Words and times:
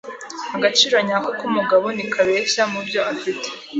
Agaciro 0.55 0.95
nyako 1.07 1.29
k'umugabo 1.39 1.85
ntikabeshya 1.95 2.61
mubyo 2.71 3.01
afite. 3.13 3.47